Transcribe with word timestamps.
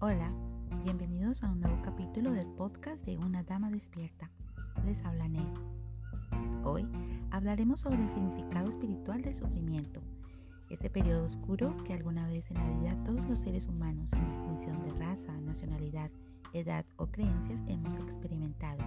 Hola, 0.00 0.32
bienvenidos 0.84 1.42
a 1.42 1.50
un 1.50 1.60
nuevo 1.60 1.82
capítulo 1.82 2.30
del 2.30 2.46
podcast 2.46 3.04
de 3.04 3.16
Una 3.16 3.42
Dama 3.42 3.68
Despierta. 3.68 4.30
Les 4.86 5.04
habla 5.04 5.26
Ney. 5.26 5.52
Hoy 6.62 6.86
hablaremos 7.32 7.80
sobre 7.80 8.00
el 8.00 8.08
significado 8.08 8.70
espiritual 8.70 9.22
del 9.22 9.34
sufrimiento, 9.34 10.00
ese 10.70 10.88
periodo 10.88 11.24
oscuro 11.24 11.76
que 11.82 11.94
alguna 11.94 12.28
vez 12.28 12.48
en 12.48 12.58
la 12.58 12.78
vida 12.78 13.04
todos 13.04 13.28
los 13.28 13.40
seres 13.40 13.66
humanos, 13.66 14.10
sin 14.10 14.24
distinción 14.28 14.80
de 14.84 15.04
raza, 15.04 15.32
nacionalidad, 15.40 16.12
edad 16.52 16.84
o 16.96 17.08
creencias, 17.08 17.60
hemos 17.66 17.92
experimentado. 17.96 18.78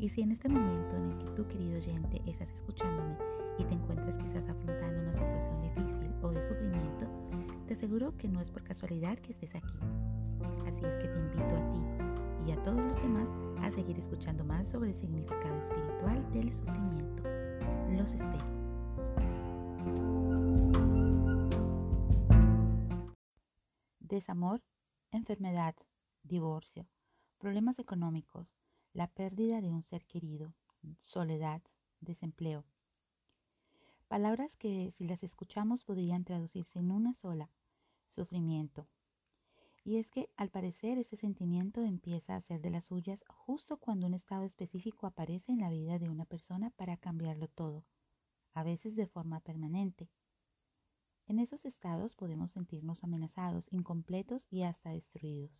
Y 0.00 0.08
si 0.08 0.22
en 0.22 0.32
este 0.32 0.48
momento 0.48 0.96
en 0.96 1.12
el 1.12 1.18
que 1.18 1.30
tú, 1.36 1.46
querido 1.46 1.78
oyente, 1.78 2.20
estás 2.26 2.50
escuchándome 2.50 3.14
te 7.90 7.96
aseguro 7.96 8.16
que 8.18 8.28
no 8.28 8.40
es 8.40 8.48
por 8.52 8.62
casualidad 8.62 9.18
que 9.18 9.32
estés 9.32 9.52
aquí. 9.52 9.74
Así 10.64 10.84
es 10.84 10.94
que 10.98 11.08
te 11.08 11.18
invito 11.18 11.56
a 11.56 11.72
ti 11.72 12.48
y 12.48 12.52
a 12.52 12.62
todos 12.62 12.78
los 12.78 12.94
demás 13.02 13.28
a 13.62 13.70
seguir 13.72 13.98
escuchando 13.98 14.44
más 14.44 14.68
sobre 14.68 14.90
el 14.90 14.94
significado 14.94 15.58
espiritual 15.58 16.30
del 16.30 16.52
sufrimiento. 16.52 17.24
Los 17.90 18.14
espero. 18.14 18.46
Desamor, 23.98 24.62
enfermedad, 25.10 25.74
divorcio, 26.22 26.86
problemas 27.38 27.80
económicos, 27.80 28.54
la 28.92 29.08
pérdida 29.08 29.60
de 29.60 29.70
un 29.72 29.82
ser 29.82 30.06
querido, 30.06 30.54
soledad, 31.00 31.60
desempleo. 32.00 32.64
Palabras 34.06 34.54
que 34.54 34.92
si 34.92 35.08
las 35.08 35.24
escuchamos 35.24 35.82
podrían 35.82 36.22
traducirse 36.22 36.78
en 36.78 36.92
una 36.92 37.14
sola, 37.14 37.50
sufrimiento. 38.10 38.86
Y 39.82 39.96
es 39.96 40.10
que 40.10 40.28
al 40.36 40.50
parecer 40.50 40.98
ese 40.98 41.16
sentimiento 41.16 41.82
empieza 41.82 42.36
a 42.36 42.40
ser 42.42 42.60
de 42.60 42.70
las 42.70 42.84
suyas 42.84 43.24
justo 43.28 43.78
cuando 43.78 44.06
un 44.06 44.14
estado 44.14 44.44
específico 44.44 45.06
aparece 45.06 45.52
en 45.52 45.60
la 45.60 45.70
vida 45.70 45.98
de 45.98 46.08
una 46.08 46.26
persona 46.26 46.70
para 46.70 46.98
cambiarlo 46.98 47.48
todo, 47.48 47.84
a 48.52 48.62
veces 48.62 48.94
de 48.94 49.06
forma 49.06 49.40
permanente. 49.40 50.10
En 51.26 51.38
esos 51.38 51.64
estados 51.64 52.14
podemos 52.14 52.50
sentirnos 52.50 53.02
amenazados, 53.04 53.72
incompletos 53.72 54.46
y 54.50 54.64
hasta 54.64 54.90
destruidos. 54.90 55.50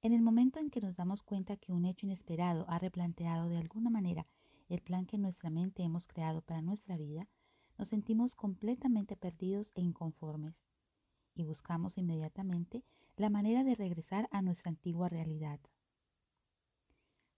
En 0.00 0.12
el 0.12 0.22
momento 0.22 0.58
en 0.58 0.70
que 0.70 0.80
nos 0.80 0.96
damos 0.96 1.22
cuenta 1.22 1.56
que 1.56 1.72
un 1.72 1.84
hecho 1.84 2.06
inesperado 2.06 2.64
ha 2.68 2.78
replanteado 2.78 3.48
de 3.48 3.58
alguna 3.58 3.90
manera 3.90 4.26
el 4.68 4.80
plan 4.80 5.06
que 5.06 5.18
nuestra 5.18 5.50
mente 5.50 5.82
hemos 5.82 6.06
creado 6.06 6.40
para 6.40 6.62
nuestra 6.62 6.96
vida, 6.96 7.28
nos 7.78 7.88
sentimos 7.88 8.34
completamente 8.34 9.16
perdidos 9.16 9.70
e 9.74 9.82
inconformes 9.82 10.56
y 11.34 11.44
buscamos 11.44 11.98
inmediatamente 11.98 12.82
la 13.16 13.30
manera 13.30 13.64
de 13.64 13.74
regresar 13.74 14.28
a 14.30 14.42
nuestra 14.42 14.70
antigua 14.70 15.08
realidad. 15.08 15.60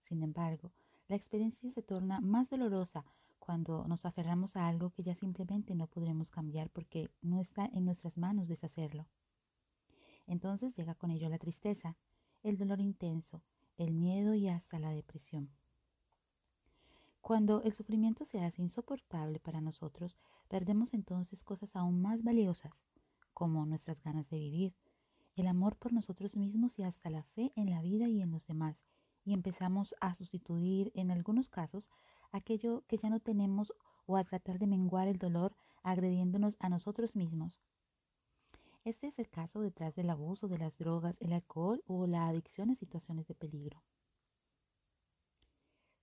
Sin 0.03 0.23
embargo, 0.23 0.71
la 1.07 1.15
experiencia 1.15 1.71
se 1.71 1.81
torna 1.81 2.19
más 2.19 2.49
dolorosa 2.49 3.05
cuando 3.39 3.87
nos 3.87 4.05
aferramos 4.05 4.55
a 4.55 4.67
algo 4.67 4.89
que 4.89 5.03
ya 5.03 5.13
simplemente 5.15 5.75
no 5.75 5.87
podremos 5.87 6.31
cambiar 6.31 6.69
porque 6.69 7.11
no 7.21 7.39
está 7.39 7.65
en 7.73 7.85
nuestras 7.85 8.17
manos 8.17 8.47
deshacerlo. 8.47 9.05
Entonces 10.27 10.75
llega 10.75 10.95
con 10.95 11.11
ello 11.11 11.29
la 11.29 11.37
tristeza, 11.37 11.95
el 12.41 12.57
dolor 12.57 12.79
intenso, 12.79 13.41
el 13.77 13.93
miedo 13.93 14.33
y 14.33 14.47
hasta 14.47 14.79
la 14.79 14.91
depresión. 14.91 15.49
Cuando 17.21 17.61
el 17.63 17.73
sufrimiento 17.73 18.25
se 18.25 18.43
hace 18.43 18.61
insoportable 18.61 19.39
para 19.39 19.61
nosotros, 19.61 20.15
perdemos 20.47 20.93
entonces 20.93 21.43
cosas 21.43 21.75
aún 21.75 22.01
más 22.01 22.23
valiosas, 22.23 22.85
como 23.35 23.67
nuestras 23.67 24.01
ganas 24.01 24.27
de 24.29 24.39
vivir, 24.39 24.73
el 25.35 25.47
amor 25.47 25.75
por 25.75 25.93
nosotros 25.93 26.35
mismos 26.37 26.79
y 26.79 26.83
hasta 26.83 27.11
la 27.11 27.21
fe 27.21 27.51
en 27.55 27.69
la 27.69 27.81
vida 27.81 28.07
y 28.07 28.21
en 28.21 28.31
los 28.31 28.47
demás, 28.47 28.81
y 29.25 29.33
empezamos 29.33 29.93
a 29.99 30.15
sustituir 30.15 30.91
en 30.95 31.11
algunos 31.11 31.49
casos 31.49 31.87
aquello 32.31 32.83
que 32.87 32.97
ya 32.97 33.09
no 33.09 33.19
tenemos 33.19 33.73
o 34.05 34.17
a 34.17 34.23
tratar 34.23 34.57
de 34.57 34.67
menguar 34.67 35.07
el 35.07 35.17
dolor 35.17 35.53
agrediéndonos 35.83 36.55
a 36.59 36.69
nosotros 36.69 37.15
mismos. 37.15 37.59
Este 38.85 39.07
es 39.07 39.19
el 39.19 39.29
caso 39.29 39.59
detrás 39.59 39.95
del 39.95 40.09
abuso 40.09 40.47
de 40.47 40.57
las 40.57 40.77
drogas, 40.77 41.17
el 41.19 41.33
alcohol 41.33 41.83
o 41.87 42.07
la 42.07 42.27
adicción 42.27 42.69
a 42.69 42.75
situaciones 42.75 43.27
de 43.27 43.35
peligro. 43.35 43.83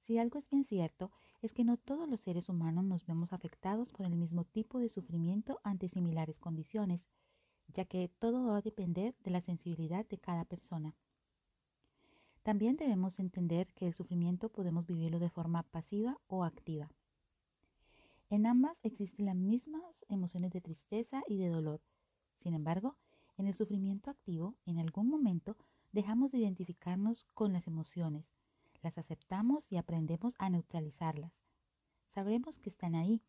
Si 0.01 0.19
algo 0.19 0.39
es 0.39 0.49
bien 0.51 0.65
cierto, 0.65 1.13
es 1.43 1.53
que 1.53 1.65
no 1.65 1.77
todos 1.77 2.09
los 2.09 2.21
seres 2.21 2.49
humanos 2.49 2.85
nos 2.85 3.07
vemos 3.07 3.33
afectados 3.33 3.93
por 3.93 4.05
el 4.05 4.17
mismo 4.17 4.45
tipo 4.45 4.81
de 4.81 4.89
sufrimiento 4.89 5.61
ante 5.63 5.89
similares 5.89 6.39
condiciones, 6.39 7.07
ya 7.69 7.85
que 7.85 8.09
todo 8.19 8.47
va 8.47 8.59
a 8.59 8.63
depender 8.63 9.15
de 9.25 9.31
la 9.31 9.41
sensibilidad 9.41 10.07
de 10.07 10.19
cada 10.19 10.45
persona. 10.45 10.95
También 12.43 12.77
debemos 12.77 13.19
entender 13.19 13.73
que 13.75 13.87
el 13.87 13.95
sufrimiento 13.95 14.49
podemos 14.49 14.87
vivirlo 14.87 15.19
de 15.21 15.31
forma 15.31 15.63
pasiva 15.63 16.19
o 16.27 16.45
activa. 16.45 16.91
En 18.31 18.47
ambas 18.47 18.79
existen 18.83 19.27
las 19.27 19.37
mismas 19.37 19.83
emociones 20.09 20.51
de 20.53 20.61
tristeza 20.61 21.23
y 21.29 21.37
de 21.37 21.49
dolor. 21.49 21.81
Sin 22.35 22.55
embargo, 22.55 22.97
en 23.37 23.47
el 23.47 23.55
sufrimiento 23.55 24.11
activo, 24.11 24.55
en 24.67 24.79
algún 24.79 25.09
momento, 25.09 25.57
dejamos 25.93 26.33
de 26.33 26.39
identificarnos 26.39 27.25
con 27.35 27.53
las 27.53 27.67
emociones, 27.67 28.25
las 28.83 28.99
aceptamos 28.99 29.71
y 29.71 29.77
aprendemos 29.77 30.35
a 30.39 30.51
neutralizarlas. 30.51 31.33
Sabremos 32.15 32.59
que 32.59 32.71
están 32.71 32.95
ahí, 32.95 33.23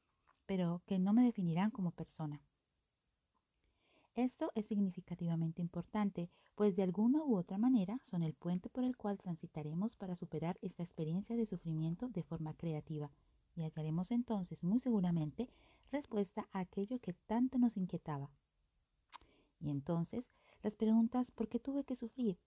pero 0.46 0.82
que 0.88 1.00
no 1.00 1.14
me 1.14 1.24
definirán 1.24 1.70
como 1.72 1.92
persona. 1.92 2.42
Esto 4.16 4.52
es 4.54 4.68
significativamente 4.68 5.62
importante, 5.62 6.30
pues 6.56 6.76
de 6.76 6.84
alguna 6.84 7.24
u 7.24 7.36
otra 7.36 7.58
manera 7.58 8.00
son 8.04 8.22
el 8.22 8.34
puente 8.34 8.70
por 8.70 8.84
el 8.84 8.96
cual 8.96 9.18
transitaremos 9.18 9.96
para 9.96 10.16
superar 10.16 10.58
esta 10.62 10.84
experiencia 10.84 11.36
de 11.36 11.48
sufrimiento 11.48 12.10
de 12.10 12.22
forma 12.22 12.54
creativa 12.54 13.12
y 13.56 13.64
hallaremos 13.64 14.12
entonces 14.12 14.64
muy 14.64 14.80
seguramente 14.80 15.50
respuesta 15.92 16.48
a 16.52 16.60
aquello 16.60 17.00
que 17.00 17.14
tanto 17.14 17.58
nos 17.58 17.76
inquietaba. 17.76 18.30
Y 19.60 19.70
entonces 19.70 20.30
las 20.62 20.76
preguntas 20.76 21.32
¿por 21.32 21.48
qué 21.48 21.60
tuve 21.60 21.84
que 21.84 21.96
sufrir? 21.96 22.38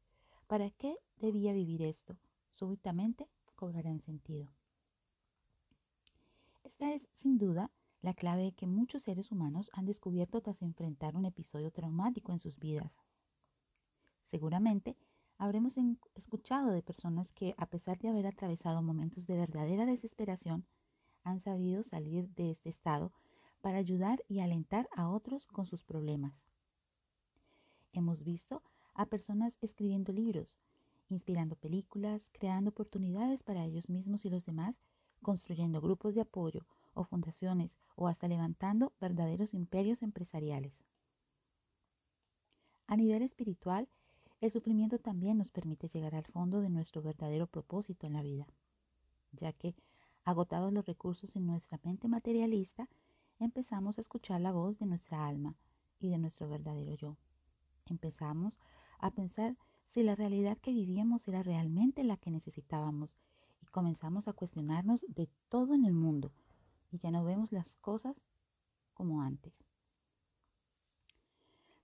¿Para 0.47 0.71
qué 0.71 0.97
debía 1.17 1.53
vivir 1.53 1.83
esto? 1.83 2.17
súbitamente 2.57 3.29
cobrarán 3.55 4.01
sentido. 4.01 4.49
Esta 6.65 6.93
es, 6.93 7.07
sin 7.21 7.39
duda, 7.39 7.71
la 8.07 8.15
clave 8.15 8.53
que 8.53 8.69
muchos 8.69 9.03
seres 9.03 9.33
humanos 9.33 9.69
han 9.73 9.85
descubierto 9.85 10.41
tras 10.41 10.63
enfrentar 10.63 11.17
un 11.17 11.25
episodio 11.25 11.73
traumático 11.73 12.31
en 12.31 12.39
sus 12.39 12.57
vidas. 12.57 12.93
Seguramente 14.31 14.97
habremos 15.39 15.75
escuchado 16.15 16.71
de 16.71 16.83
personas 16.83 17.33
que, 17.33 17.57
a 17.59 17.67
pesar 17.67 17.99
de 17.99 18.09
haber 18.09 18.29
atravesado 18.29 18.81
momentos 18.81 19.27
de 19.27 19.37
verdadera 19.37 19.87
desesperación, 19.87 20.65
han 21.25 21.41
sabido 21.41 21.83
salir 21.83 22.29
de 22.37 22.53
este 22.53 22.69
estado 22.69 23.11
para 23.61 23.79
ayudar 23.79 24.23
y 24.29 24.39
alentar 24.39 24.89
a 24.95 25.09
otros 25.09 25.49
con 25.49 25.67
sus 25.67 25.83
problemas. 25.83 26.33
Hemos 27.93 28.23
visto 28.23 28.63
a 28.95 29.07
personas 29.07 29.53
escribiendo 29.63 30.13
libros, 30.13 30.55
inspirando 31.09 31.57
películas, 31.57 32.23
creando 32.31 32.71
oportunidades 32.71 33.43
para 33.43 33.65
ellos 33.65 33.89
mismos 33.89 34.25
y 34.25 34.31
los 34.31 34.47
demás, 34.47 34.77
construyendo 35.23 35.81
grupos 35.81 36.15
de 36.15 36.23
apoyo 36.23 36.67
o 36.95 37.05
fundaciones 37.05 37.71
o 37.95 38.09
hasta 38.09 38.29
levantando 38.29 38.93
verdaderos 39.01 39.55
imperios 39.55 40.03
empresariales. 40.03 40.73
A 42.87 42.97
nivel 42.97 43.23
espiritual, 43.23 43.89
el 44.41 44.53
sufrimiento 44.53 44.99
también 44.99 45.39
nos 45.39 45.51
permite 45.51 45.89
llegar 45.89 46.15
al 46.15 46.25
fondo 46.25 46.61
de 46.61 46.69
nuestro 46.69 47.03
verdadero 47.03 47.47
propósito 47.47 48.07
en 48.07 48.13
la 48.13 48.23
vida, 48.23 48.47
ya 49.33 49.53
que, 49.53 49.75
agotados 50.25 50.73
los 50.73 50.87
recursos 50.87 51.35
en 51.37 51.47
nuestra 51.47 51.81
mente 51.83 52.07
materialista, 52.07 52.89
empezamos 53.39 53.99
a 53.99 54.03
escuchar 54.03 54.41
la 54.41 54.53
voz 54.53 54.79
de 54.79 54.87
nuestra 54.87 55.27
alma 55.27 55.55
y 55.99 56.09
de 56.09 56.19
nuestro 56.19 56.49
verdadero 56.49 56.95
yo. 56.95 57.17
Empezamos 57.87 58.59
a 58.99 59.11
pensar 59.11 59.57
si 59.89 60.03
la 60.03 60.15
realidad 60.15 60.59
que 60.59 60.73
vivíamos 60.73 61.27
era 61.29 61.43
realmente 61.43 62.05
la 62.05 62.17
que 62.17 62.31
necesitábamos 62.31 63.17
comenzamos 63.77 64.27
a 64.27 64.33
cuestionarnos 64.33 65.05
de 65.07 65.29
todo 65.51 65.75
en 65.75 65.85
el 65.85 65.93
mundo 65.93 66.33
y 66.91 66.97
ya 66.97 67.11
no 67.11 67.25
vemos 67.25 67.53
las 67.53 67.77
cosas 67.77 68.17
como 68.95 69.21
antes. 69.21 69.53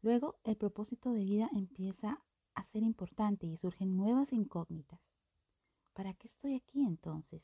Luego 0.00 0.37
el 0.44 0.56
propósito 0.56 1.12
de 1.12 1.23
vida 1.23 1.50
empieza 1.53 2.19
a 2.55 2.65
ser 2.65 2.83
importante 2.83 3.47
y 3.47 3.59
surgen 3.59 3.94
nuevas 3.94 4.33
incógnitas. 4.33 5.00
¿Para 5.93 6.15
qué 6.15 6.29
estoy 6.29 6.55
aquí 6.55 6.83
entonces? 6.83 7.43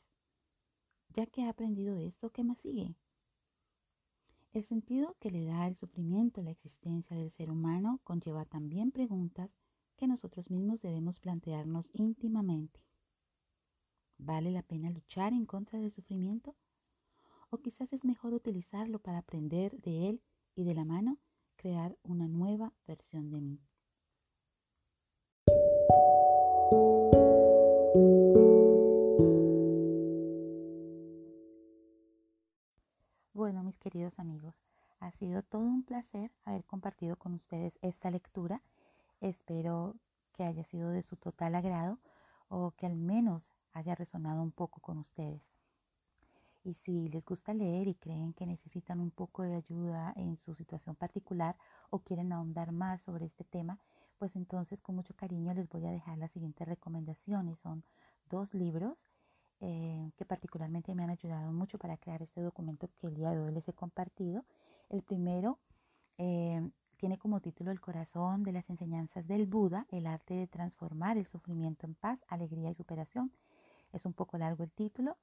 Ya 1.09 1.27
que 1.27 1.41
he 1.41 1.47
aprendido 1.47 1.95
esto, 1.99 2.31
¿qué 2.31 2.43
más 2.43 2.57
sigue? 2.57 2.95
El 4.51 4.65
sentido 4.65 5.15
que 5.19 5.29
le 5.29 5.45
da 5.45 5.67
el 5.67 5.75
sufrimiento 5.75 6.41
a 6.41 6.43
la 6.43 6.49
existencia 6.49 7.15
del 7.15 7.29
ser 7.29 7.51
humano 7.51 7.99
conlleva 8.03 8.45
también 8.45 8.89
preguntas 8.89 9.51
que 9.95 10.07
nosotros 10.07 10.49
mismos 10.49 10.81
debemos 10.81 11.19
plantearnos 11.19 11.87
íntimamente. 11.93 12.88
¿Vale 14.21 14.51
la 14.51 14.61
pena 14.63 14.89
luchar 14.89 15.31
en 15.31 15.45
contra 15.45 15.79
del 15.79 15.93
sufrimiento? 15.93 16.53
¿O 17.49 17.57
quizás 17.59 17.91
es 17.93 18.03
mejor 18.03 18.33
utilizarlo 18.33 18.99
para 18.99 19.19
aprender 19.19 19.79
de 19.79 20.09
él 20.09 20.21
y 20.55 20.65
de 20.65 20.73
la 20.73 20.83
mano 20.83 21.17
crear 21.55 21.97
una 22.03 22.27
nueva 22.27 22.73
versión 22.85 23.29
de 23.29 23.39
mí? 23.39 23.59
Bueno, 33.33 33.63
mis 33.63 33.77
queridos 33.79 34.19
amigos, 34.19 34.53
ha 34.99 35.11
sido 35.11 35.43
todo 35.43 35.61
un 35.61 35.83
placer 35.83 36.29
haber 36.43 36.65
compartido 36.65 37.15
con 37.15 37.33
ustedes 37.33 37.79
esta 37.81 38.11
lectura. 38.11 38.61
Espero 39.21 39.95
que 40.33 40.43
haya 40.43 40.65
sido 40.65 40.89
de 40.89 41.03
su 41.03 41.15
total 41.15 41.55
agrado 41.55 41.99
o 42.49 42.71
que 42.71 42.85
al 42.85 42.97
menos 42.97 43.49
haya 43.73 43.95
resonado 43.95 44.41
un 44.41 44.51
poco 44.51 44.81
con 44.81 44.97
ustedes. 44.97 45.41
Y 46.63 46.73
si 46.73 47.09
les 47.09 47.25
gusta 47.25 47.53
leer 47.53 47.87
y 47.87 47.95
creen 47.95 48.33
que 48.33 48.45
necesitan 48.45 48.99
un 48.99 49.11
poco 49.11 49.43
de 49.43 49.55
ayuda 49.55 50.13
en 50.15 50.37
su 50.37 50.53
situación 50.55 50.95
particular 50.95 51.55
o 51.89 51.99
quieren 51.99 52.33
ahondar 52.33 52.71
más 52.71 53.01
sobre 53.01 53.25
este 53.25 53.45
tema, 53.45 53.79
pues 54.17 54.35
entonces 54.35 54.81
con 54.81 54.95
mucho 54.95 55.13
cariño 55.15 55.53
les 55.53 55.69
voy 55.69 55.85
a 55.85 55.91
dejar 55.91 56.17
las 56.17 56.31
siguientes 56.31 56.67
recomendaciones. 56.67 57.59
Son 57.59 57.83
dos 58.29 58.53
libros 58.53 58.97
eh, 59.61 60.11
que 60.17 60.25
particularmente 60.25 60.93
me 60.93 61.03
han 61.03 61.09
ayudado 61.09 61.51
mucho 61.53 61.77
para 61.77 61.97
crear 61.97 62.21
este 62.21 62.41
documento 62.41 62.89
que 62.99 63.07
el 63.07 63.15
día 63.15 63.31
de 63.31 63.39
hoy 63.39 63.51
les 63.53 63.67
he 63.67 63.73
compartido. 63.73 64.45
El 64.89 65.01
primero 65.01 65.59
eh, 66.17 66.69
tiene 66.97 67.17
como 67.17 67.39
título 67.39 67.71
El 67.71 67.79
corazón 67.79 68.43
de 68.43 68.51
las 68.51 68.69
enseñanzas 68.69 69.25
del 69.25 69.45
Buda, 69.45 69.87
el 69.89 70.05
arte 70.05 70.33
de 70.33 70.47
transformar 70.47 71.17
el 71.17 71.27
sufrimiento 71.27 71.85
en 71.85 71.95
paz, 71.95 72.19
alegría 72.27 72.69
y 72.71 72.75
superación. 72.75 73.31
Es 73.93 74.05
un 74.05 74.13
poco 74.13 74.37
largo 74.37 74.63
el 74.63 74.71
título. 74.71 75.17